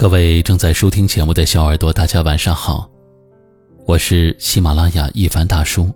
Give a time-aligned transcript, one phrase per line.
[0.00, 2.90] 各位正在收听节目的小耳朵，大家晚上好，
[3.84, 5.94] 我是喜马拉雅一凡大叔。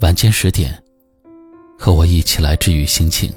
[0.00, 0.76] 晚间十点，
[1.78, 3.32] 和我一起来治愈心情。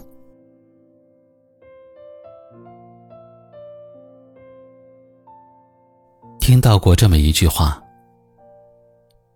[6.39, 7.79] 听到过这么一句话：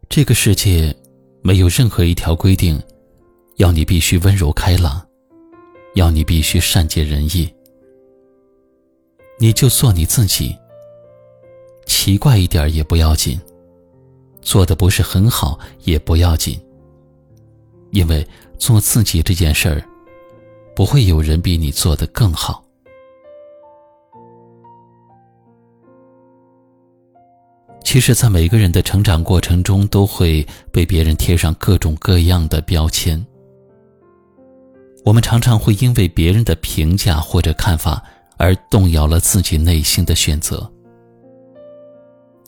[0.10, 0.92] 这个世界
[1.44, 2.82] 没有任何一条规定，
[3.58, 5.08] 要你必须温柔开朗，
[5.94, 7.48] 要你必须善解人意。
[9.40, 10.56] 你就做你自己，
[11.86, 13.40] 奇怪一点也不要紧，
[14.42, 16.58] 做的不是很好也不要紧，
[17.92, 18.26] 因为
[18.58, 19.84] 做自己这件事儿，
[20.76, 22.64] 不会有人比你做的更好。
[27.84, 33.24] 其实，在每个人的成长过程中，都会被别人贴上各种各样的标签。
[35.04, 38.02] 我们常常会因为别人的评价或者看法。
[38.44, 40.70] 而动摇了自己内心的选择。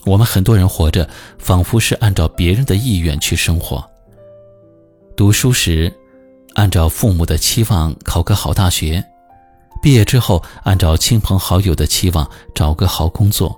[0.05, 1.07] 我们很多人活着，
[1.39, 3.81] 仿佛是按照别人的意愿去生活。
[5.15, 5.91] 读书时，
[6.55, 9.01] 按照父母的期望考个好大学；
[9.81, 13.49] 毕业之后，按照亲朋好友的期望找个好工作；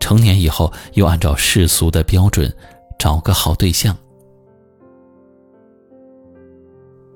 [0.00, 2.52] 成年以后，又按照世俗的标准
[2.98, 3.96] 找个好对象。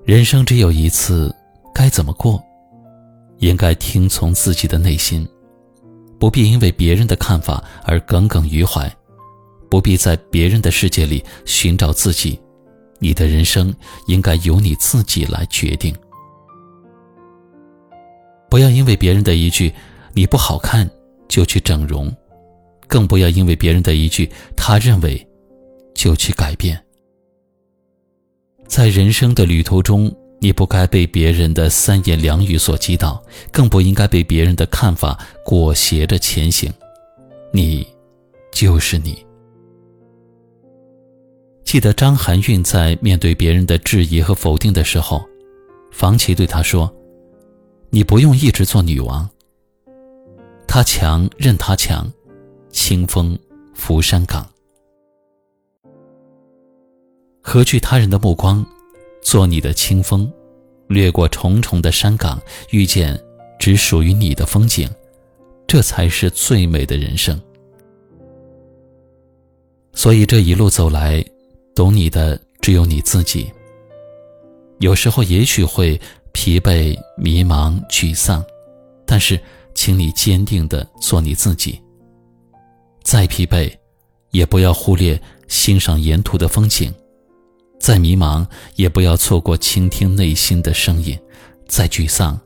[0.05, 1.34] 人生只有一次，
[1.75, 2.41] 该怎么过？
[3.45, 5.28] 应该听从自己的内心，
[6.19, 8.91] 不必因为别人的看法而耿耿于怀，
[9.69, 12.41] 不必在别人的世界里寻找自己。
[13.00, 13.75] 你的人生
[14.06, 15.95] 应该由你自己来决定。
[18.48, 19.70] 不要因为别人的一句
[20.15, 20.89] “你不好看”
[21.28, 22.11] 就去整容，
[22.89, 25.28] 更不要因为别人的一句“他认为”
[25.95, 26.83] 就去改变。
[28.67, 30.11] 在人生的旅途中。
[30.45, 36.71] 你不该被别人的三言两语所击倒，更不应该被别人的看法裹挟着前行。
[37.50, 37.88] 你，
[38.53, 39.25] 就是你。
[41.65, 45.25] 记得张含韵在面对别人的质疑和否定的时候，
[45.91, 46.94] 房琪对她说
[47.88, 49.26] ：“你不用一直做女王。
[50.69, 52.06] 她强任她强，
[52.69, 53.38] 清风
[53.72, 54.47] 拂山岗。
[57.41, 58.62] 何惧他人的目光？”
[59.25, 60.31] 做你的清风，
[60.87, 62.41] 掠过重重的山岗，
[62.71, 63.21] 遇见
[63.59, 64.89] 只属于你的风景，
[65.67, 67.41] 这才是最美的人生。
[69.95, 71.25] 所以这一路走来，
[71.75, 73.51] 懂你的只有你自己。
[74.79, 75.99] 有时候也许会
[76.33, 78.45] 疲惫、迷茫、沮丧，
[79.06, 79.41] 但是，
[79.75, 81.81] 请你坚定的做你自己。
[83.03, 83.73] 再疲惫，
[84.33, 85.19] 也不要忽略
[85.49, 86.93] 欣赏沿途的风景。
[87.84, 88.47] 再迷茫，
[88.77, 91.15] 也不要错过倾听内心的声音；
[91.69, 92.41] 再沮丧，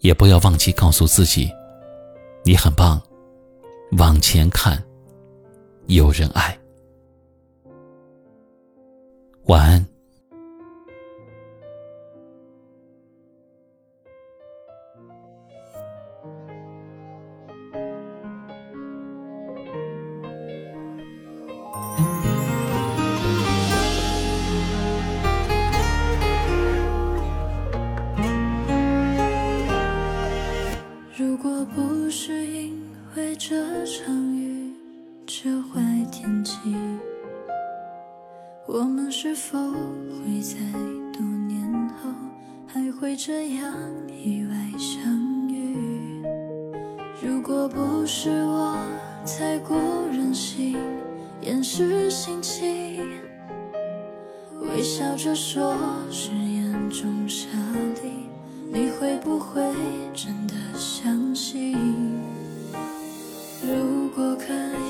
[0.00, 1.48] 也不要忘记告诉自己，
[2.44, 3.00] 你很棒。
[3.98, 4.82] 往前看，
[5.86, 6.58] 有人爱。
[9.44, 9.89] 晚安。
[39.22, 40.56] 是否会在
[41.12, 41.60] 多年
[41.90, 42.10] 后
[42.66, 43.76] 还会这样
[44.08, 46.24] 意外相遇？
[47.22, 48.78] 如果不是我
[49.26, 49.76] 太过
[50.10, 50.78] 任性，
[51.42, 53.06] 掩饰心情，
[54.58, 55.76] 微笑着说
[56.10, 57.46] 是眼中沙
[58.02, 58.26] 粒，
[58.72, 59.62] 你会不会
[60.14, 61.76] 真的相信？
[63.62, 64.54] 如果可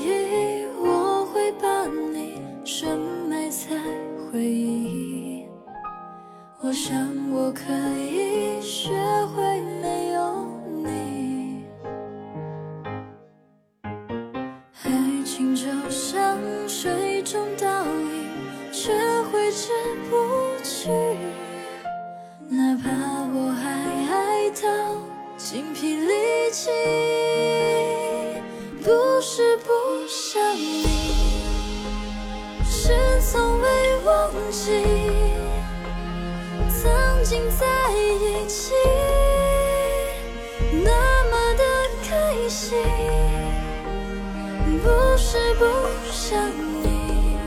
[6.63, 6.95] 我想
[7.33, 7.63] 我可
[7.97, 8.91] 以学
[9.35, 10.45] 会没有
[10.85, 11.65] 你。
[13.83, 16.37] 爱情就像
[16.69, 18.29] 水中倒影，
[18.71, 18.93] 却
[19.23, 19.69] 挥之
[20.07, 20.91] 不去。
[22.47, 22.89] 哪怕
[23.33, 23.71] 我还
[24.13, 24.69] 爱到
[25.37, 26.13] 精疲力
[26.51, 26.71] 尽。
[28.83, 29.71] 不是不
[30.07, 30.85] 想你，
[32.63, 35.00] 是从未忘记
[37.31, 38.73] 心在一起，
[40.83, 40.91] 那
[41.29, 41.63] 么的
[42.03, 42.77] 开心。
[44.83, 45.63] 不是不
[46.11, 46.51] 想
[46.83, 47.37] 你，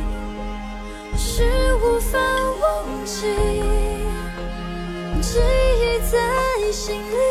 [1.18, 1.44] 是
[1.82, 2.18] 无法
[2.62, 3.26] 忘记，
[5.20, 5.38] 记
[5.78, 7.23] 忆在心里。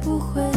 [0.00, 0.49] 不会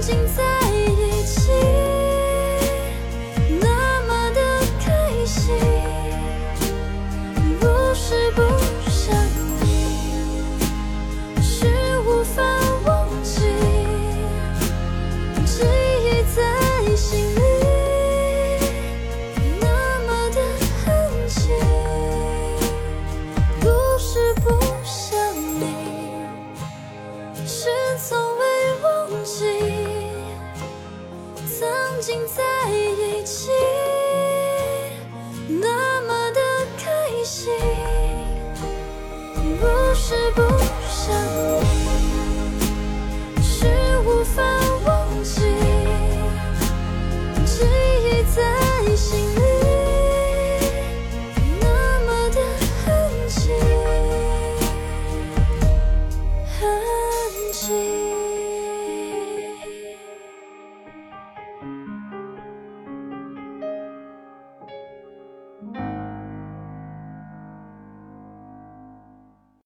[0.00, 1.50] 曾经在一起
[3.60, 4.40] 那么的
[4.78, 5.56] 开心
[7.58, 8.42] 不是不
[8.88, 9.16] 想
[9.60, 11.66] 你是
[12.06, 12.42] 无法
[12.86, 13.40] 忘记
[15.44, 15.64] 记
[16.04, 17.40] 忆在心里
[19.60, 19.66] 那
[20.06, 20.40] 么的
[20.86, 20.88] 安
[21.26, 21.52] 静
[23.60, 23.66] 不
[23.98, 24.48] 是不
[24.84, 25.18] 想
[25.58, 25.66] 你
[27.44, 27.68] 是
[27.98, 28.47] 从未
[32.00, 33.77] 曾经在一起。